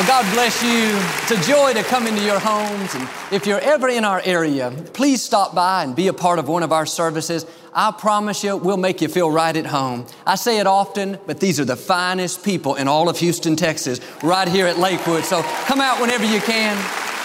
[0.00, 0.94] Well, God bless you.
[1.24, 2.94] It's a joy to come into your homes.
[2.94, 6.48] And if you're ever in our area, please stop by and be a part of
[6.48, 7.44] one of our services.
[7.74, 10.06] I promise you, we'll make you feel right at home.
[10.26, 14.00] I say it often, but these are the finest people in all of Houston, Texas,
[14.22, 15.24] right here at Lakewood.
[15.24, 16.76] So come out whenever you can.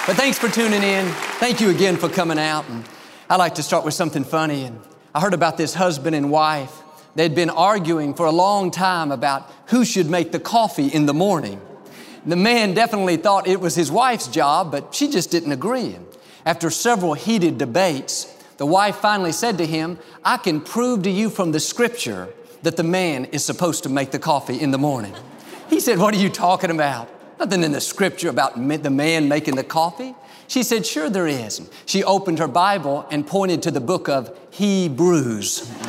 [0.05, 1.07] But thanks for tuning in.
[1.39, 2.67] Thank you again for coming out.
[2.67, 2.83] And
[3.29, 4.65] I like to start with something funny.
[4.65, 4.81] And
[5.13, 6.83] I heard about this husband and wife.
[7.15, 11.13] They'd been arguing for a long time about who should make the coffee in the
[11.13, 11.61] morning.
[12.25, 15.95] The man definitely thought it was his wife's job, but she just didn't agree.
[16.43, 18.25] After several heated debates,
[18.57, 22.29] the wife finally said to him, I can prove to you from the scripture
[22.63, 25.13] that the man is supposed to make the coffee in the morning.
[25.69, 27.09] He said, What are you talking about?
[27.39, 30.15] Nothing in the scripture about the man making the coffee.
[30.47, 31.69] She said, Sure, there is.
[31.85, 35.69] She opened her Bible and pointed to the book of Hebrews.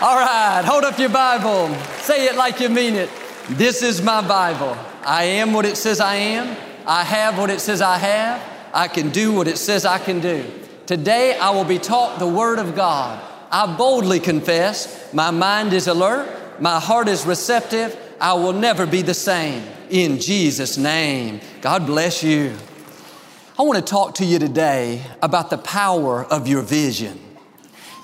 [0.00, 1.74] All right, hold up your Bible.
[2.00, 3.08] Say it like you mean it.
[3.50, 4.74] This is my Bible.
[5.04, 6.56] I am what it says I am.
[6.86, 8.42] I have what it says I have.
[8.72, 10.46] I can do what it says I can do.
[10.86, 13.22] Today I will be taught the Word of God.
[13.50, 16.26] I boldly confess my mind is alert,
[16.58, 17.94] my heart is receptive.
[18.18, 19.62] I will never be the same.
[19.90, 21.40] In Jesus' name.
[21.60, 22.56] God bless you.
[23.58, 27.20] I want to talk to you today about the power of your vision.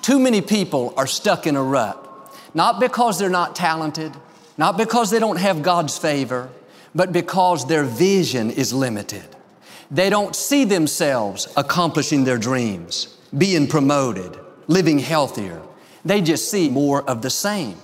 [0.03, 1.97] Too many people are stuck in a rut,
[2.53, 4.15] not because they're not talented,
[4.61, 6.51] not because they don't have God's favor,
[6.95, 9.25] but because their vision is limited.
[9.91, 15.63] They don't see themselves accomplishing their dreams, being promoted, living healthier.
[16.05, 17.77] They just see more of the same.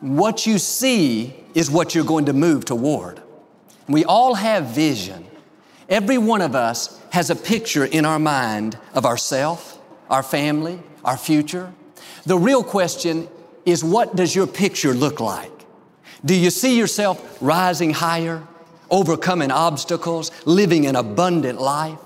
[0.00, 3.22] What you see is what you're going to move toward.
[3.86, 5.24] We all have vision.
[5.88, 9.78] Every one of us has a picture in our mind of ourself,
[10.10, 11.72] our family, our future.
[12.26, 13.28] The real question
[13.64, 15.59] is what does your picture look like?
[16.24, 18.42] Do you see yourself rising higher,
[18.90, 21.98] overcoming obstacles, living an abundant life?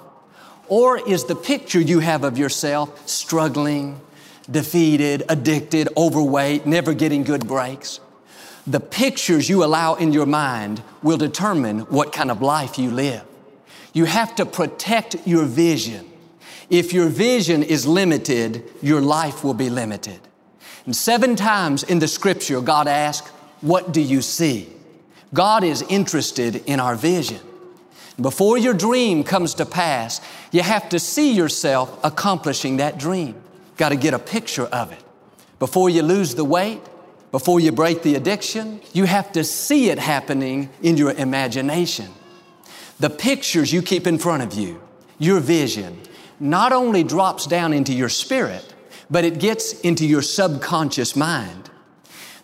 [0.68, 4.00] Or is the picture you have of yourself struggling,
[4.50, 8.00] defeated, addicted, overweight, never getting good breaks?
[8.66, 13.22] The pictures you allow in your mind will determine what kind of life you live.
[13.92, 16.10] You have to protect your vision.
[16.70, 20.18] If your vision is limited, your life will be limited.
[20.86, 23.30] And seven times in the scripture, God asks,
[23.64, 24.68] what do you see?
[25.32, 27.40] God is interested in our vision.
[28.20, 30.20] Before your dream comes to pass,
[30.52, 33.34] you have to see yourself accomplishing that dream.
[33.78, 35.02] Got to get a picture of it.
[35.58, 36.82] Before you lose the weight,
[37.32, 42.10] before you break the addiction, you have to see it happening in your imagination.
[43.00, 44.78] The pictures you keep in front of you,
[45.18, 46.02] your vision,
[46.38, 48.74] not only drops down into your spirit,
[49.10, 51.70] but it gets into your subconscious mind.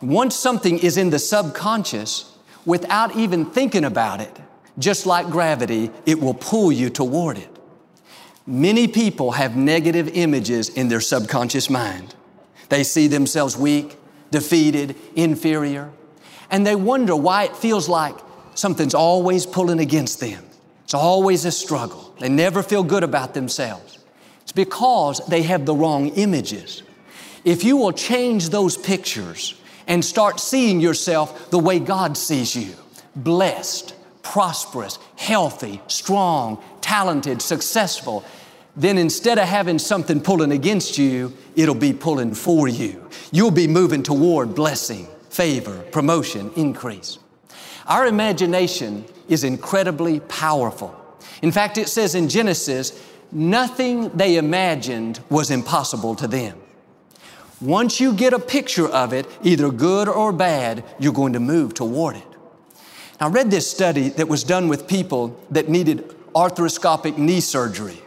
[0.03, 4.35] Once something is in the subconscious, without even thinking about it,
[4.79, 7.49] just like gravity, it will pull you toward it.
[8.47, 12.15] Many people have negative images in their subconscious mind.
[12.71, 13.97] They see themselves weak,
[14.31, 15.91] defeated, inferior,
[16.51, 18.17] and they wonder why it feels like
[18.55, 20.45] something's always pulling against them.
[20.85, 22.15] It's always a struggle.
[22.19, 23.99] They never feel good about themselves.
[24.43, 26.83] It's because they have the wrong images.
[27.45, 29.60] If you will change those pictures
[29.91, 32.75] and start seeing yourself the way God sees you
[33.17, 33.93] blessed,
[34.23, 38.25] prosperous, healthy, strong, talented, successful.
[38.77, 43.05] Then instead of having something pulling against you, it'll be pulling for you.
[43.33, 47.19] You'll be moving toward blessing, favor, promotion, increase.
[47.87, 50.95] Our imagination is incredibly powerful.
[51.43, 52.93] In fact, it says in Genesis,
[53.33, 56.61] nothing they imagined was impossible to them.
[57.61, 61.75] Once you get a picture of it, either good or bad, you're going to move
[61.75, 62.27] toward it.
[63.21, 68.01] I read this study that was done with people that needed arthroscopic knee surgery.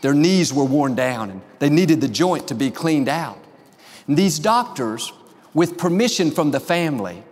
[0.00, 3.38] Their knees were worn down and they needed the joint to be cleaned out.
[4.06, 5.12] And these doctors,
[5.52, 7.22] with permission from the family,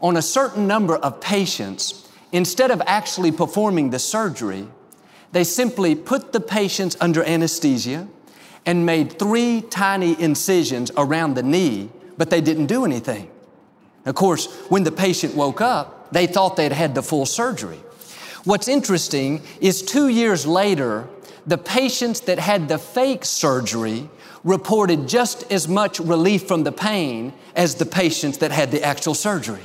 [0.00, 4.66] on a certain number of patients, instead of actually performing the surgery,
[5.32, 8.08] they simply put the patients under anesthesia
[8.66, 13.30] and made three tiny incisions around the knee, but they didn't do anything.
[14.04, 17.80] Of course, when the patient woke up, they thought they'd had the full surgery.
[18.44, 21.08] What's interesting is two years later,
[21.46, 24.08] the patients that had the fake surgery
[24.44, 29.14] reported just as much relief from the pain as the patients that had the actual
[29.14, 29.62] surgery.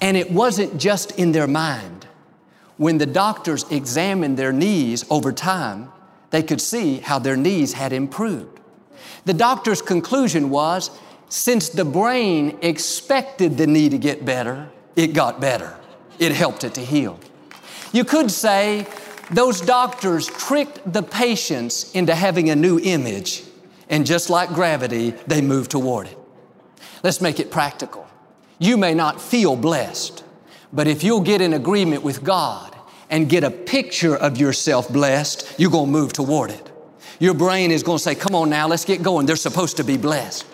[0.00, 2.06] And it wasn't just in their mind.
[2.76, 5.92] When the doctors examined their knees over time,
[6.34, 8.58] they could see how their knees had improved.
[9.24, 10.90] The doctor's conclusion was
[11.28, 15.78] since the brain expected the knee to get better, it got better.
[16.18, 17.20] It helped it to heal.
[17.92, 18.88] You could say
[19.30, 23.44] those doctors tricked the patients into having a new image,
[23.88, 26.18] and just like gravity, they moved toward it.
[27.04, 28.08] Let's make it practical.
[28.58, 30.24] You may not feel blessed,
[30.72, 32.73] but if you'll get in agreement with God
[33.10, 36.70] and get a picture of yourself blessed, you're going to move toward it.
[37.18, 39.26] Your brain is going to say, Come on now, let's get going.
[39.26, 40.46] They're supposed to be blessed.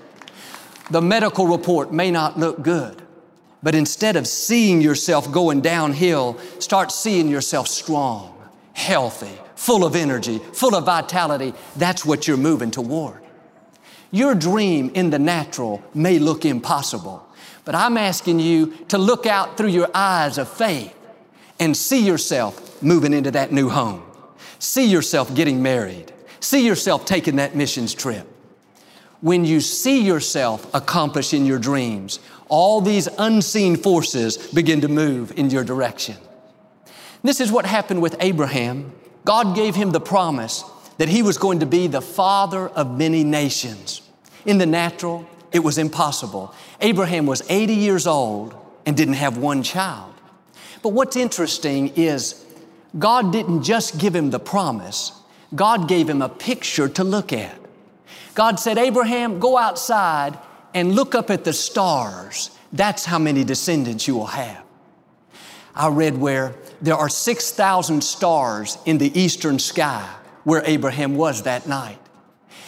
[0.91, 3.01] The medical report may not look good,
[3.63, 8.37] but instead of seeing yourself going downhill, start seeing yourself strong,
[8.73, 11.55] healthy, full of energy, full of vitality.
[11.77, 13.21] That's what you're moving toward.
[14.11, 17.25] Your dream in the natural may look impossible,
[17.65, 20.95] but I'm asking you to look out through your eyes of faith
[21.61, 24.03] and see yourself moving into that new home.
[24.59, 26.13] See yourself getting married.
[26.41, 28.27] See yourself taking that missions trip.
[29.21, 32.19] When you see yourself accomplishing your dreams,
[32.49, 36.17] all these unseen forces begin to move in your direction.
[37.23, 38.93] This is what happened with Abraham.
[39.27, 40.65] God gave him the promise
[40.97, 44.01] that he was going to be the father of many nations.
[44.47, 46.55] In the natural, it was impossible.
[46.81, 48.55] Abraham was 80 years old
[48.87, 50.10] and didn't have one child.
[50.83, 52.45] But what's interesting is
[52.99, 55.13] God didn't just give him the promise,
[55.55, 57.59] God gave him a picture to look at.
[58.35, 60.39] God said, Abraham, go outside
[60.75, 62.51] and look up at the stars.
[62.73, 64.63] That's how many descendants you will have.
[65.75, 70.09] I read where there are 6,000 stars in the eastern sky
[70.45, 71.99] where Abraham was that night.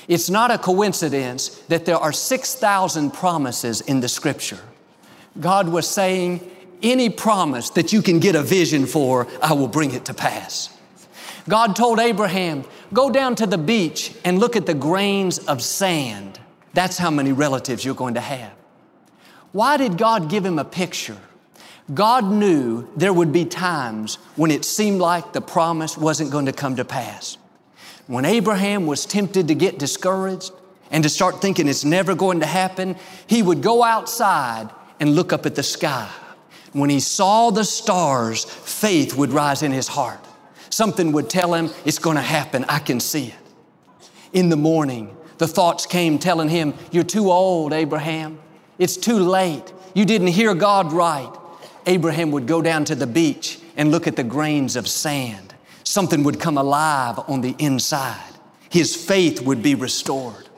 [0.09, 4.61] It's not a coincidence that there are 6,000 promises in the scripture.
[5.41, 6.49] God was saying,
[6.83, 10.77] any promise that you can get a vision for, I will bring it to pass.
[11.49, 16.39] God told Abraham, go down to the beach and look at the grains of sand.
[16.75, 18.53] That's how many relatives you're going to have.
[19.53, 21.19] Why did God give him a picture?
[21.93, 26.53] God knew there would be times when it seemed like the promise wasn't going to
[26.53, 27.37] come to pass.
[28.07, 30.53] When Abraham was tempted to get discouraged
[30.91, 32.97] and to start thinking it's never going to happen,
[33.27, 34.71] he would go outside
[35.01, 36.09] and look up at the sky.
[36.73, 40.21] When he saw the stars, faith would rise in his heart.
[40.71, 42.65] Something would tell him, it's going to happen.
[42.69, 44.09] I can see it.
[44.33, 48.39] In the morning, the thoughts came telling him, You're too old, Abraham.
[48.79, 49.73] It's too late.
[49.95, 51.31] You didn't hear God right.
[51.87, 55.55] Abraham would go down to the beach and look at the grains of sand.
[55.85, 58.33] Something would come alive on the inside.
[58.71, 60.49] His faith would be restored.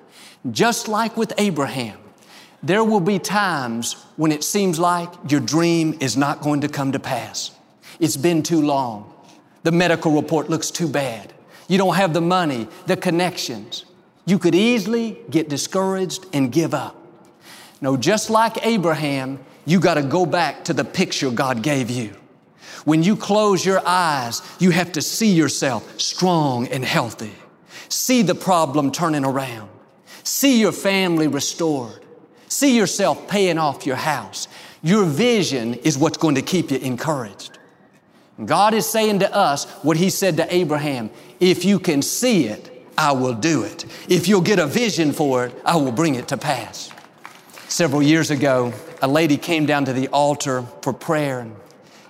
[0.51, 1.99] Just like with Abraham,
[2.65, 6.93] there will be times when it seems like your dream is not going to come
[6.93, 7.51] to pass.
[8.01, 9.13] It's been too long.
[9.65, 11.35] The medical report looks too bad.
[11.69, 13.85] You don't have the money, the connections.
[14.25, 16.97] You could easily get discouraged and give up.
[17.83, 22.15] No, just like Abraham, you got to go back to the picture God gave you.
[22.87, 27.33] When you close your eyes, you have to see yourself strong and healthy.
[27.91, 29.69] See the problem turning around.
[30.23, 32.04] See your family restored.
[32.49, 34.49] See yourself paying off your house.
[34.83, 37.59] Your vision is what's going to keep you encouraged.
[38.45, 42.71] God is saying to us what He said to Abraham if you can see it,
[42.97, 43.85] I will do it.
[44.09, 46.91] If you'll get a vision for it, I will bring it to pass.
[47.69, 51.47] Several years ago, a lady came down to the altar for prayer.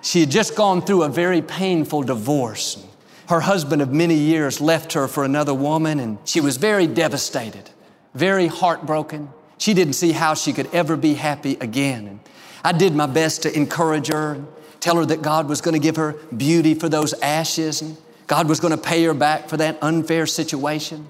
[0.03, 2.85] She had just gone through a very painful divorce.
[3.29, 7.71] Her husband of many years left her for another woman, and she was very devastated,
[8.15, 9.31] very heartbroken.
[9.59, 12.07] She didn't see how she could ever be happy again.
[12.07, 12.21] And
[12.65, 14.45] I did my best to encourage her
[14.85, 17.97] tell her that God was going to give her beauty for those ashes and
[18.27, 21.07] God was going to pay her back for that unfair situation.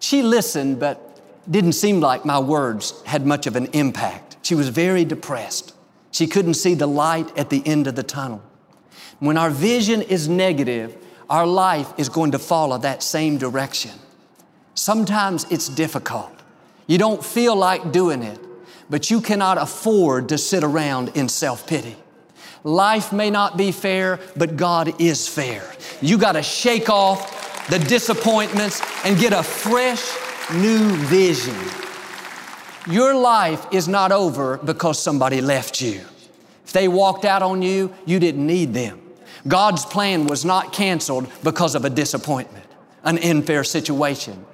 [0.00, 1.18] She listened, but
[1.50, 4.36] didn't seem like my words had much of an impact.
[4.42, 5.74] She was very depressed.
[6.10, 8.42] She couldn't see the light at the end of the tunnel.
[9.18, 10.94] When our vision is negative,
[11.30, 13.92] our life is going to follow that same direction.
[14.74, 16.35] Sometimes it's difficult.
[16.86, 18.38] You don't feel like doing it,
[18.88, 21.96] but you cannot afford to sit around in self pity.
[22.62, 25.62] Life may not be fair, but God is fair.
[26.00, 30.04] You got to shake off the disappointments and get a fresh
[30.52, 31.56] new vision.
[32.88, 36.00] Your life is not over because somebody left you.
[36.64, 39.00] If they walked out on you, you didn't need them.
[39.46, 42.66] God's plan was not canceled because of a disappointment,
[43.04, 44.44] an unfair situation,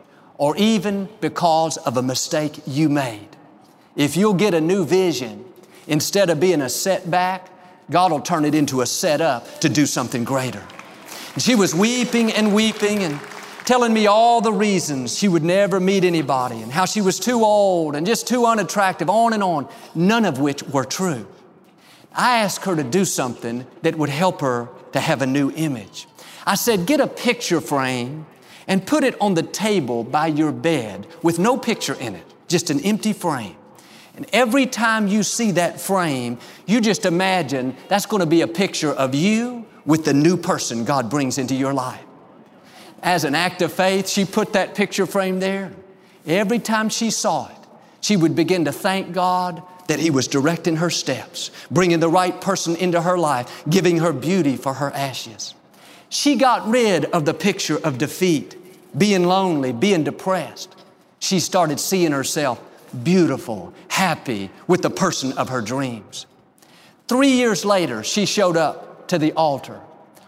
[0.42, 3.28] or even because of a mistake you made.
[3.94, 5.44] If you'll get a new vision,
[5.86, 7.48] instead of being a setback,
[7.92, 10.66] God will turn it into a setup to do something greater.
[11.34, 13.20] And she was weeping and weeping and
[13.64, 17.44] telling me all the reasons she would never meet anybody and how she was too
[17.44, 21.24] old and just too unattractive, on and on, none of which were true.
[22.12, 26.08] I asked her to do something that would help her to have a new image.
[26.44, 28.26] I said, get a picture frame
[28.66, 32.70] and put it on the table by your bed with no picture in it, just
[32.70, 33.56] an empty frame.
[34.14, 38.48] And every time you see that frame, you just imagine that's going to be a
[38.48, 42.04] picture of you with the new person God brings into your life.
[43.02, 45.72] As an act of faith, she put that picture frame there.
[46.26, 47.56] Every time she saw it,
[48.00, 52.38] she would begin to thank God that He was directing her steps, bringing the right
[52.40, 55.54] person into her life, giving her beauty for her ashes.
[56.12, 58.54] She got rid of the picture of defeat,
[58.98, 60.76] being lonely, being depressed.
[61.20, 62.62] She started seeing herself
[63.02, 66.26] beautiful, happy with the person of her dreams.
[67.08, 69.80] Three years later, she showed up to the altar.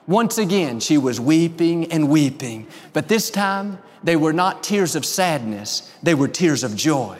[0.07, 5.05] Once again, she was weeping and weeping, but this time they were not tears of
[5.05, 7.19] sadness, they were tears of joy.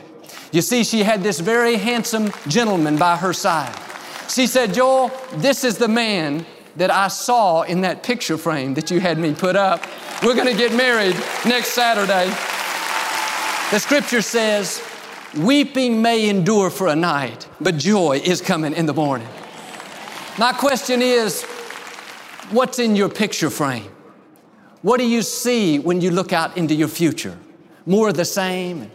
[0.51, 3.79] You see, she had this very handsome gentleman by her side.
[4.27, 8.91] She said, Joel, this is the man that I saw in that picture frame that
[8.91, 9.85] you had me put up.
[10.23, 11.15] We're going to get married
[11.45, 12.27] next Saturday.
[13.71, 14.81] The scripture says,
[15.37, 19.27] Weeping may endure for a night, but joy is coming in the morning.
[20.37, 21.43] My question is
[22.51, 23.89] what's in your picture frame?
[24.81, 27.37] What do you see when you look out into your future?
[27.85, 28.91] More of the same.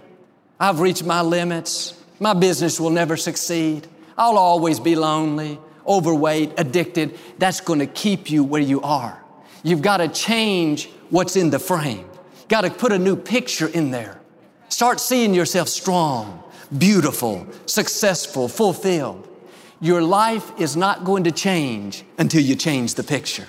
[0.59, 2.01] I've reached my limits.
[2.21, 3.87] My business will never succeed.
[4.17, 5.59] I'll always be lonely,
[5.91, 7.19] overweight, addicted.
[7.39, 9.23] That's going to keep you where you are.
[9.63, 12.09] You've got to change what's in the frame.
[12.49, 14.21] Got to put a new picture in there.
[14.69, 16.43] Start seeing yourself strong,
[16.77, 19.27] beautiful, successful, fulfilled.
[19.81, 23.47] Your life is not going to change until you change the picture.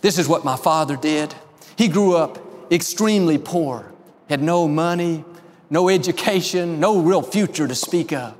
[0.00, 1.34] This is what my father did.
[1.76, 2.38] He grew up
[2.72, 3.92] extremely poor,
[4.28, 5.24] had no money,
[5.70, 8.36] no education, no real future to speak of.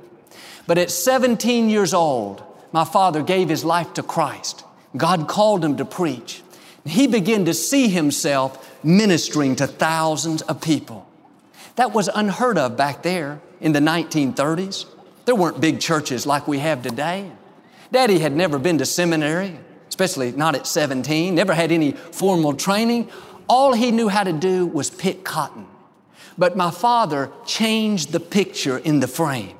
[0.67, 4.63] But at 17 years old, my father gave his life to Christ.
[4.95, 6.41] God called him to preach.
[6.85, 11.07] He began to see himself ministering to thousands of people.
[11.75, 14.85] That was unheard of back there in the 1930s.
[15.25, 17.31] There weren't big churches like we have today.
[17.91, 23.09] Daddy had never been to seminary, especially not at 17, never had any formal training.
[23.47, 25.67] All he knew how to do was pick cotton.
[26.37, 29.57] But my father changed the picture in the frame.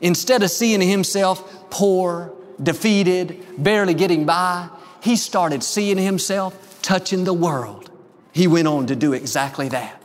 [0.00, 4.68] Instead of seeing himself poor, defeated, barely getting by,
[5.02, 7.90] he started seeing himself touching the world.
[8.32, 10.02] He went on to do exactly that.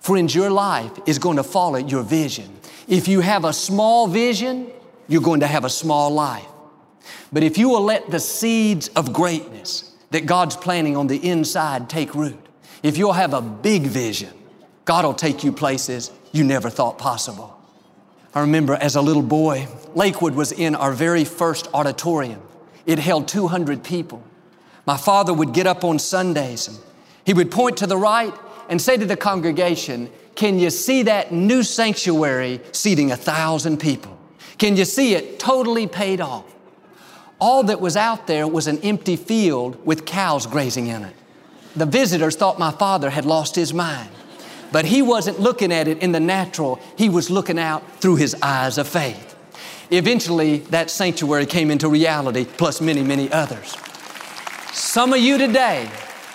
[0.00, 2.56] Friends, your life is going to follow your vision.
[2.88, 4.70] If you have a small vision,
[5.08, 6.46] you're going to have a small life.
[7.32, 11.88] But if you will let the seeds of greatness that God's planting on the inside
[11.88, 12.38] take root,
[12.82, 14.32] if you'll have a big vision,
[14.84, 17.56] God will take you places you never thought possible.
[18.34, 22.42] I remember as a little boy, Lakewood was in our very first auditorium.
[22.86, 24.22] It held 200 people.
[24.86, 26.78] My father would get up on Sundays and
[27.24, 28.34] he would point to the right
[28.68, 34.18] and say to the congregation, Can you see that new sanctuary seating a thousand people?
[34.58, 36.44] Can you see it totally paid off?
[37.40, 41.14] All that was out there was an empty field with cows grazing in it.
[41.74, 44.10] The visitors thought my father had lost his mind.
[44.70, 48.34] But he wasn't looking at it in the natural, he was looking out through his
[48.42, 49.31] eyes of faith.
[49.92, 53.76] Eventually, that sanctuary came into reality, plus many, many others.
[54.72, 55.88] Some of you today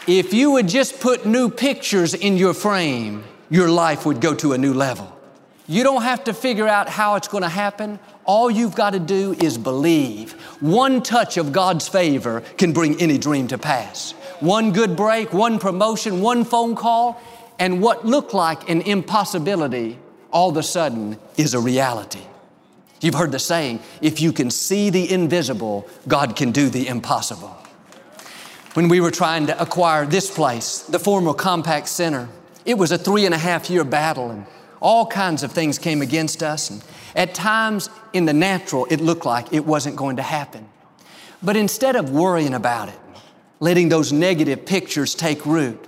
[0.08, 4.54] if you would just put new pictures in your frame, your life would go to
[4.54, 5.14] a new level.
[5.68, 8.00] You don't have to figure out how it's going to happen.
[8.24, 10.32] All you've got to do is believe.
[10.62, 14.12] One touch of God's favor can bring any dream to pass.
[14.40, 17.22] One good break, one promotion, one phone call,
[17.60, 20.00] and what looked like an impossibility
[20.32, 22.22] all of a sudden is a reality.
[23.02, 27.58] You've heard the saying, if you can see the invisible, God can do the impossible
[28.78, 32.30] when we were trying to acquire this place, the former Compaq Center.
[32.64, 34.46] It was a three and a half year battle and
[34.80, 36.70] all kinds of things came against us.
[36.70, 36.84] And
[37.16, 40.70] at times in the natural, it looked like it wasn't going to happen.
[41.42, 43.00] But instead of worrying about it,
[43.60, 45.84] letting those negative pictures take root,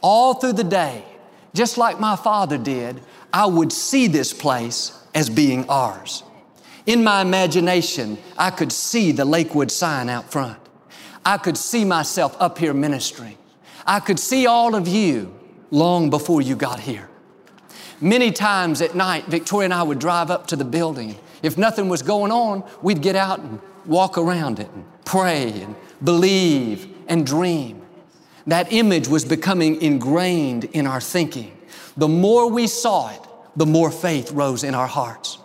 [0.00, 1.04] all through the day,
[1.52, 3.00] just like my father did,
[3.32, 6.22] I would see this place as being ours.
[6.90, 10.58] In my imagination, I could see the Lakewood sign out front.
[11.24, 13.38] I could see myself up here ministering.
[13.86, 15.32] I could see all of you
[15.70, 17.08] long before you got here.
[18.00, 21.14] Many times at night, Victoria and I would drive up to the building.
[21.44, 25.76] If nothing was going on, we'd get out and walk around it and pray and
[26.02, 27.86] believe and dream.
[28.48, 31.56] That image was becoming ingrained in our thinking.
[31.96, 33.20] The more we saw it,
[33.54, 35.38] the more faith rose in our hearts.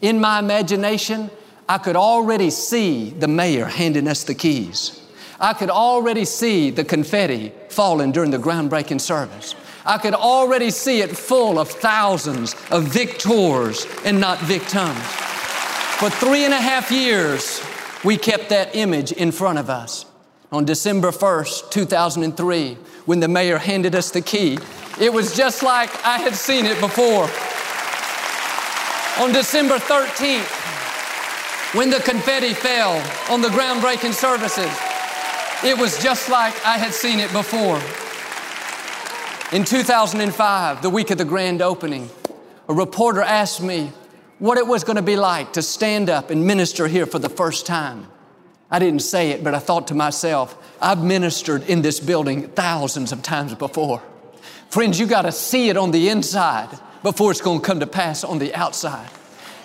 [0.00, 1.30] In my imagination,
[1.68, 5.00] I could already see the mayor handing us the keys.
[5.40, 9.54] I could already see the confetti falling during the groundbreaking service.
[9.84, 14.98] I could already see it full of thousands of victors and not victims.
[15.98, 17.62] For three and a half years,
[18.04, 20.06] we kept that image in front of us.
[20.52, 22.74] On December 1st, 2003,
[23.06, 24.58] when the mayor handed us the key,
[25.00, 27.28] it was just like I had seen it before.
[29.20, 32.92] On December 13th, when the confetti fell
[33.28, 34.70] on the groundbreaking services,
[35.64, 37.80] it was just like I had seen it before.
[39.50, 42.08] In 2005, the week of the grand opening,
[42.68, 43.90] a reporter asked me
[44.38, 47.28] what it was going to be like to stand up and minister here for the
[47.28, 48.06] first time.
[48.70, 53.10] I didn't say it, but I thought to myself, I've ministered in this building thousands
[53.10, 54.00] of times before.
[54.70, 57.86] Friends, you got to see it on the inside before it's going to come to
[57.86, 59.08] pass on the outside.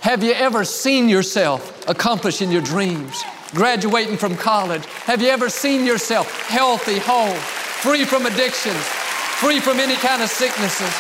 [0.02, 4.86] Have you ever seen yourself accomplishing your dreams, graduating from college?
[5.06, 8.84] Have you ever seen yourself healthy, whole, free from addictions,
[9.40, 10.94] free from any kind of sicknesses?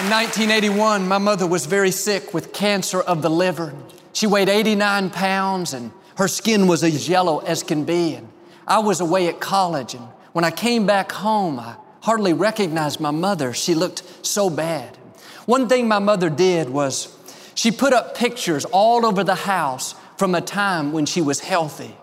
[0.00, 3.74] In 1981, my mother was very sick with cancer of the liver.
[4.12, 8.14] She weighed 89 pounds and her skin was as yellow as can be.
[8.14, 8.28] And
[8.66, 13.10] I was away at college, and when I came back home, I hardly recognized my
[13.10, 13.54] mother.
[13.54, 14.94] She looked so bad.
[15.46, 17.08] One thing my mother did was
[17.54, 21.96] she put up pictures all over the house from a time when she was healthy.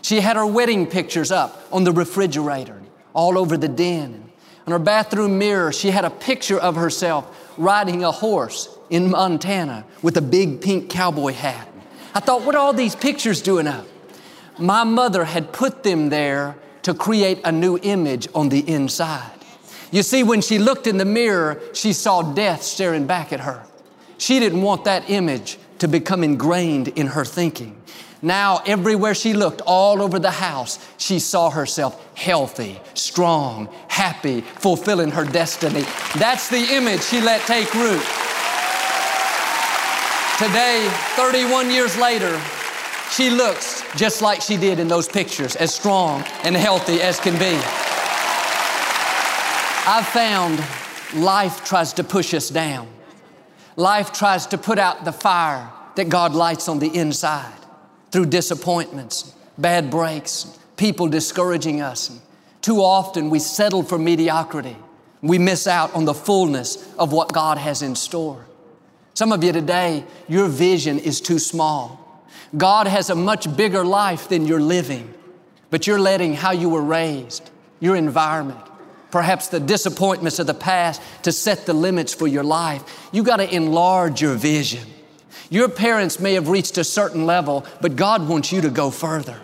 [0.00, 2.80] She had her wedding pictures up on the refrigerator,
[3.14, 4.30] all over the den.
[4.68, 9.84] On her bathroom mirror, she had a picture of herself riding a horse in Montana
[10.02, 11.68] with a big pink cowboy hat.
[12.14, 13.86] I thought, what are all these pictures doing up?
[14.56, 19.37] My mother had put them there to create a new image on the inside.
[19.90, 23.64] You see, when she looked in the mirror, she saw death staring back at her.
[24.18, 27.80] She didn't want that image to become ingrained in her thinking.
[28.20, 35.12] Now, everywhere she looked, all over the house, she saw herself healthy, strong, happy, fulfilling
[35.12, 35.84] her destiny.
[36.16, 38.02] That's the image she let take root.
[40.36, 42.40] Today, 31 years later,
[43.12, 47.38] she looks just like she did in those pictures, as strong and healthy as can
[47.38, 47.58] be.
[49.90, 50.62] I've found
[51.14, 52.90] life tries to push us down.
[53.74, 57.58] Life tries to put out the fire that God lights on the inside
[58.10, 62.20] through disappointments, bad breaks, people discouraging us.
[62.60, 64.76] Too often we settle for mediocrity.
[65.22, 68.44] We miss out on the fullness of what God has in store.
[69.14, 72.28] Some of you today, your vision is too small.
[72.54, 75.14] God has a much bigger life than you're living,
[75.70, 78.60] but you're letting how you were raised, your environment,
[79.10, 83.08] perhaps the disappointments of the past to set the limits for your life.
[83.12, 84.86] You got to enlarge your vision.
[85.50, 89.40] Your parents may have reached a certain level, but God wants you to go further.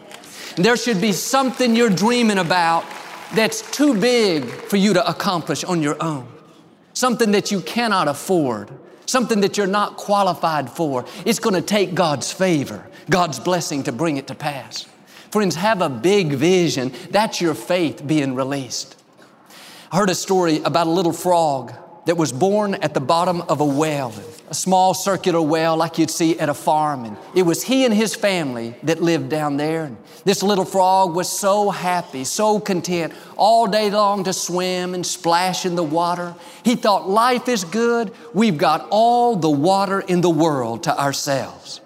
[0.57, 2.85] There should be something you're dreaming about
[3.35, 6.29] that's too big for you to accomplish on your own.
[6.93, 8.71] Something that you cannot afford
[9.07, 11.05] something that you're not qualified for.
[11.25, 14.87] It's going to take God's favor, God's blessing to bring it to pass.
[15.31, 16.93] Friends, have a big vision.
[17.11, 18.97] That's your faith being released.
[19.95, 21.73] Heard a story about a little frog
[22.07, 24.13] that was born at the bottom of a well,
[24.51, 27.05] a small circular well like you'd see at a farm.
[27.05, 29.85] And it was he and his family that lived down there.
[29.85, 35.07] And this little frog was so happy, so content, all day long to swim and
[35.07, 36.35] splash in the water.
[36.65, 38.13] He thought, life is good.
[38.33, 41.81] We've got all the water in the world to ourselves.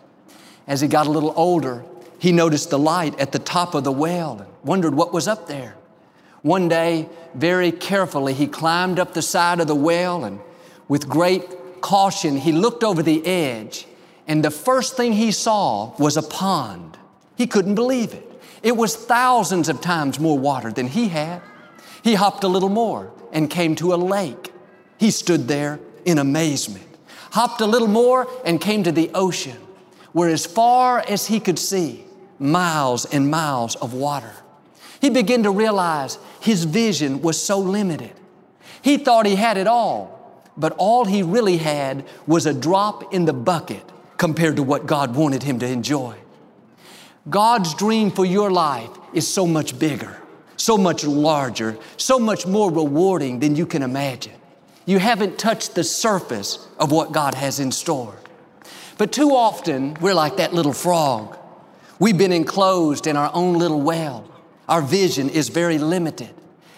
[0.66, 1.84] As he got a little older,
[2.18, 5.46] he noticed the light at the top of the well and wondered what was up
[5.46, 5.74] there.
[6.42, 10.40] One day, very carefully, he climbed up the side of the well and
[10.86, 13.86] with great caution, he looked over the edge
[14.28, 16.98] and the first thing he saw was a pond.
[17.36, 18.24] He couldn't believe it.
[18.62, 21.40] It was thousands of times more water than he had.
[22.04, 24.52] He hopped a little more and came to a lake.
[24.98, 26.86] He stood there in amazement.
[27.32, 29.56] Hopped a little more and came to the ocean,
[30.12, 32.04] where as far as he could see,
[32.38, 34.32] miles and miles of water.
[35.00, 38.12] He began to realize his vision was so limited.
[38.82, 43.24] He thought he had it all, but all he really had was a drop in
[43.24, 43.82] the bucket
[44.16, 46.16] compared to what God wanted him to enjoy.
[47.28, 50.16] God's dream for your life is so much bigger,
[50.56, 54.32] so much larger, so much more rewarding than you can imagine.
[54.86, 58.16] You haven't touched the surface of what God has in store.
[58.96, 61.36] But too often, we're like that little frog.
[61.98, 64.28] We've been enclosed in our own little well.
[64.68, 66.30] Our vision is very limited.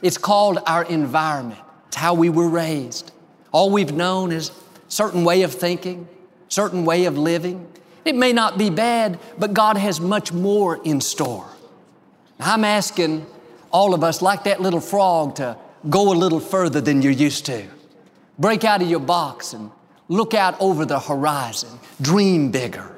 [0.03, 1.61] It's called our environment.
[1.89, 3.13] It's how we were raised.
[3.53, 4.53] All we've known is
[4.89, 6.09] certain way of thinking,
[6.49, 7.67] certain way of living.
[8.05, 11.49] It may not be bad, but God has much more in store.
[12.39, 13.27] I'm asking
[13.73, 15.57] all of us, like that little frog, to
[15.89, 17.67] go a little further than you're used to.
[18.39, 19.71] Break out of your box and
[20.09, 21.79] look out over the horizon.
[22.01, 22.91] Dream bigger.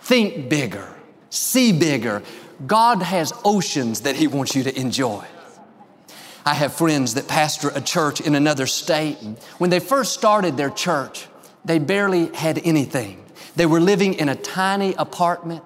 [0.00, 0.94] Think bigger.
[1.30, 2.22] See bigger.
[2.64, 5.24] God has oceans that He wants you to enjoy.
[6.46, 9.16] I have friends that pastor a church in another state.
[9.58, 11.26] When they first started their church,
[11.64, 13.24] they barely had anything.
[13.56, 15.64] They were living in a tiny apartment,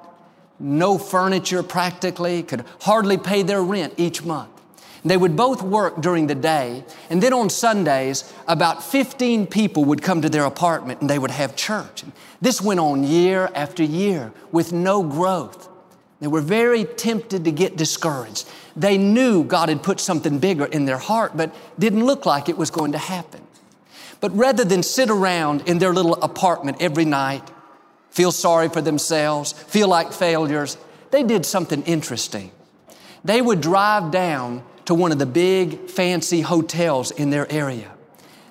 [0.59, 4.51] no furniture practically, could hardly pay their rent each month.
[5.05, 10.03] They would both work during the day, and then on Sundays, about 15 people would
[10.03, 12.05] come to their apartment and they would have church.
[12.41, 15.70] This went on year after year with no growth.
[16.21, 18.47] They were very tempted to get discouraged.
[18.77, 22.59] They knew God had put something bigger in their heart, but didn't look like it
[22.59, 23.41] was going to happen.
[24.21, 27.51] But rather than sit around in their little apartment every night,
[28.11, 30.77] feel sorry for themselves, feel like failures,
[31.11, 32.51] they did something interesting.
[33.25, 37.91] They would drive down to one of the big fancy hotels in their area.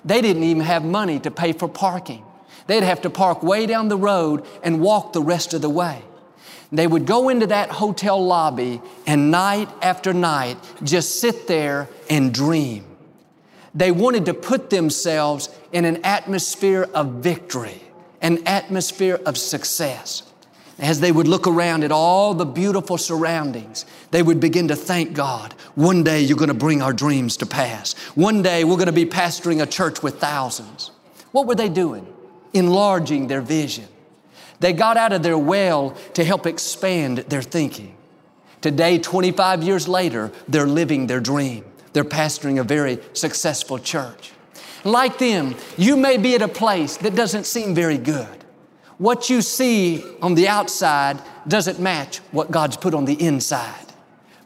[0.04, 2.24] They didn't even have money to pay for parking.
[2.66, 6.02] They'd have to park way down the road and walk the rest of the way.
[6.72, 12.32] They would go into that hotel lobby and night after night just sit there and
[12.32, 12.84] dream.
[13.74, 17.82] They wanted to put themselves in an atmosphere of victory,
[18.20, 20.24] an atmosphere of success.
[20.78, 25.12] As they would look around at all the beautiful surroundings, they would begin to thank
[25.12, 25.52] God.
[25.74, 27.92] One day you're going to bring our dreams to pass.
[28.14, 30.90] One day we're going to be pastoring a church with thousands.
[31.32, 32.06] What were they doing?
[32.54, 33.86] Enlarging their vision.
[34.60, 37.96] They got out of their well to help expand their thinking.
[38.60, 41.64] Today, 25 years later, they're living their dream.
[41.92, 44.32] They're pastoring a very successful church.
[44.84, 48.28] Like them, you may be at a place that doesn't seem very good.
[48.98, 53.86] What you see on the outside doesn't match what God's put on the inside.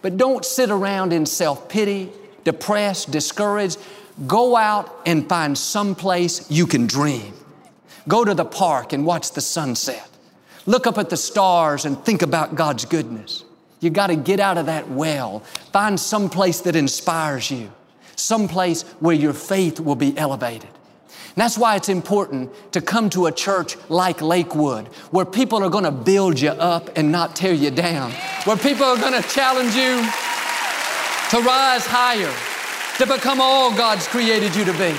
[0.01, 2.13] But don't sit around in self pity,
[2.45, 3.79] depressed, discouraged.
[4.29, 7.35] Go out and find some place you can dream.
[8.07, 10.09] Go to the park and watch the sunset.
[10.67, 13.45] Look up at the stars and think about God's goodness.
[13.81, 15.41] You got to get out of that well.
[15.73, 17.71] Find some place that inspires you,
[18.17, 20.71] some place where your faith will be elevated.
[21.09, 25.69] And that's why it's important to come to a church like Lakewood, where people are
[25.69, 28.13] going to build you up and not tear you down,
[28.45, 29.97] where people are going to challenge you
[31.31, 32.33] to rise higher,
[32.99, 34.95] to become all God's created you to be.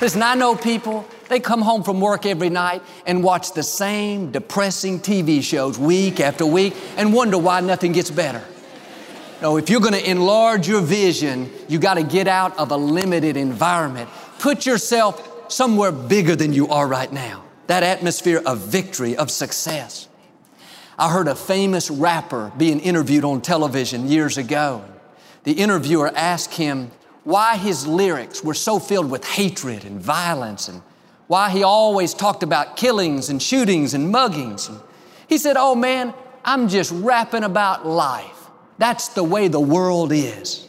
[0.00, 4.30] Listen, I know people, they come home from work every night and watch the same
[4.30, 8.42] depressing TV shows week after week and wonder why nothing gets better.
[9.42, 12.76] No, if you're going to enlarge your vision, you got to get out of a
[12.76, 14.08] limited environment.
[14.38, 17.44] Put yourself somewhere bigger than you are right now.
[17.66, 20.08] That atmosphere of victory, of success.
[20.98, 24.84] I heard a famous rapper being interviewed on television years ago.
[25.44, 26.90] The interviewer asked him,
[27.26, 30.80] why his lyrics were so filled with hatred and violence and
[31.26, 34.70] why he always talked about killings and shootings and muggings.
[35.28, 38.48] He said, Oh man, I'm just rapping about life.
[38.78, 40.68] That's the way the world is.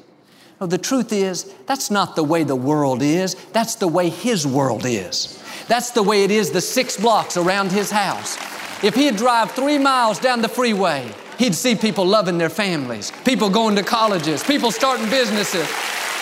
[0.59, 3.35] The truth is, that's not the way the world is.
[3.53, 5.43] That's the way his world is.
[5.67, 8.37] That's the way it is the six blocks around his house.
[8.83, 13.49] If he'd drive three miles down the freeway, he'd see people loving their families, people
[13.49, 15.67] going to colleges, people starting businesses,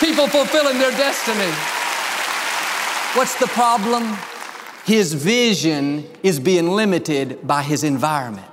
[0.00, 1.52] people fulfilling their destiny.
[3.16, 4.14] What's the problem?
[4.84, 8.46] His vision is being limited by his environment.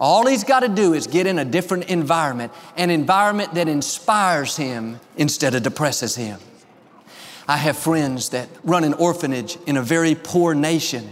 [0.00, 4.56] All he's got to do is get in a different environment, an environment that inspires
[4.56, 6.40] him instead of depresses him.
[7.46, 11.10] I have friends that run an orphanage in a very poor nation.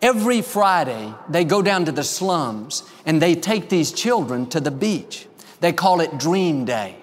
[0.00, 4.70] Every Friday, they go down to the slums and they take these children to the
[4.70, 5.26] beach.
[5.58, 7.01] They call it Dream Day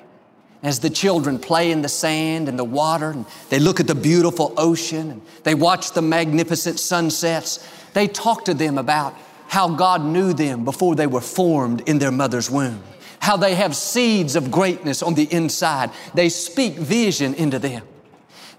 [0.61, 3.95] as the children play in the sand and the water and they look at the
[3.95, 9.15] beautiful ocean and they watch the magnificent sunsets, they talk to them about
[9.47, 12.83] how God knew them before they were formed in their mother's womb,
[13.19, 15.91] how they have seeds of greatness on the inside.
[16.13, 17.83] They speak vision into them.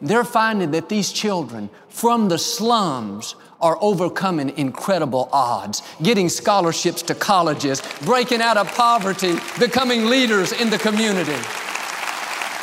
[0.03, 7.15] They're finding that these children from the slums are overcoming incredible odds, getting scholarships to
[7.15, 11.37] colleges, breaking out of poverty, becoming leaders in the community.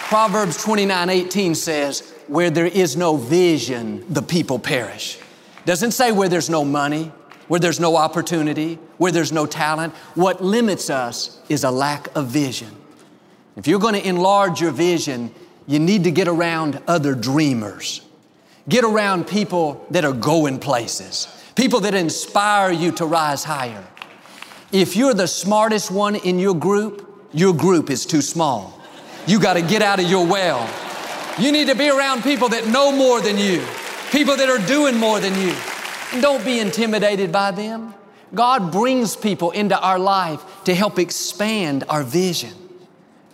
[0.08, 5.20] Proverbs 29 18 says, Where there is no vision, the people perish.
[5.66, 7.12] Doesn't say where there's no money,
[7.50, 9.94] where there's no opportunity, where there's no talent.
[10.16, 12.70] What limits us is a lack of vision.
[13.58, 15.30] If you're going to enlarge your vision,
[15.68, 18.00] you need to get around other dreamers.
[18.70, 23.86] Get around people that are going places, people that inspire you to rise higher.
[24.72, 28.77] If you're the smartest one in your group, your group is too small.
[29.28, 30.68] You got to get out of your well.
[31.38, 33.64] You need to be around people that know more than you,
[34.12, 35.54] people that are doing more than you.
[36.14, 37.94] And don't be intimidated by them.
[38.34, 42.54] God brings people into our life to help expand our vision.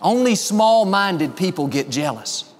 [0.02, 2.52] Only small minded people get jealous.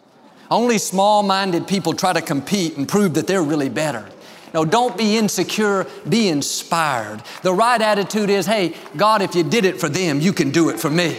[0.50, 4.08] Only small minded people try to compete and prove that they're really better.
[4.54, 7.22] No, don't be insecure, be inspired.
[7.42, 10.68] The right attitude is hey, God, if you did it for them, you can do
[10.70, 11.18] it for me.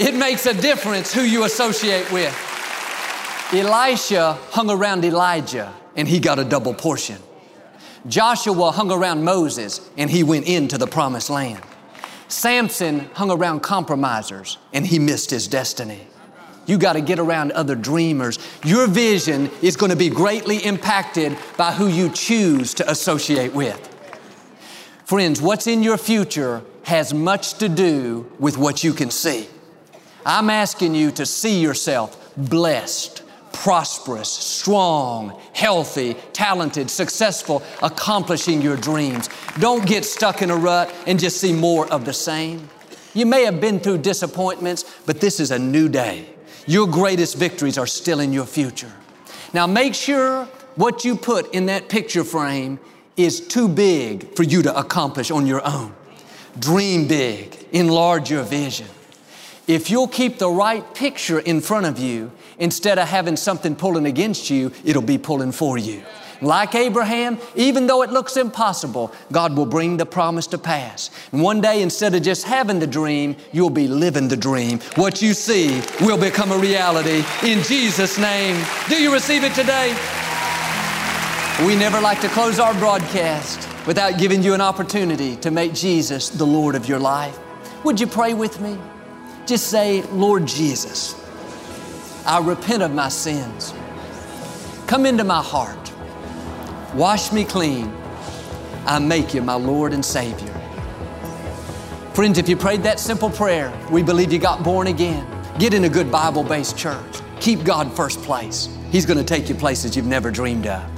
[0.00, 2.32] It makes a difference who you associate with.
[3.52, 7.16] Elisha hung around Elijah and he got a double portion.
[8.06, 11.62] Joshua hung around Moses and he went into the promised land.
[12.28, 16.06] Samson hung around compromisers and he missed his destiny.
[16.66, 18.38] You got to get around other dreamers.
[18.62, 23.84] Your vision is going to be greatly impacted by who you choose to associate with.
[25.04, 29.48] Friends, what's in your future has much to do with what you can see.
[30.26, 39.28] I'm asking you to see yourself blessed, prosperous, strong, healthy, talented, successful, accomplishing your dreams.
[39.58, 42.68] Don't get stuck in a rut and just see more of the same.
[43.14, 46.28] You may have been through disappointments, but this is a new day.
[46.66, 48.92] Your greatest victories are still in your future.
[49.54, 50.44] Now make sure
[50.76, 52.78] what you put in that picture frame
[53.16, 55.94] is too big for you to accomplish on your own.
[56.58, 58.86] Dream big, enlarge your vision.
[59.68, 64.06] If you'll keep the right picture in front of you, instead of having something pulling
[64.06, 66.02] against you, it'll be pulling for you.
[66.40, 71.10] Like Abraham, even though it looks impossible, God will bring the promise to pass.
[71.32, 74.78] And one day, instead of just having the dream, you'll be living the dream.
[74.94, 78.64] What you see will become a reality in Jesus' name.
[78.88, 79.90] Do you receive it today?
[81.66, 86.30] We never like to close our broadcast without giving you an opportunity to make Jesus
[86.30, 87.38] the Lord of your life.
[87.84, 88.78] Would you pray with me?
[89.48, 91.14] Just say, Lord Jesus,
[92.26, 93.72] I repent of my sins.
[94.86, 95.90] Come into my heart.
[96.94, 97.90] Wash me clean.
[98.84, 100.52] I make you my Lord and Savior.
[102.12, 105.26] Friends, if you prayed that simple prayer, we believe you got born again.
[105.58, 107.16] Get in a good Bible based church.
[107.40, 108.68] Keep God first place.
[108.90, 110.97] He's going to take you places you've never dreamed of.